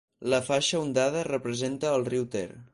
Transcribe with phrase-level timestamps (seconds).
[0.33, 2.47] La faixa ondada representa al riu Ter.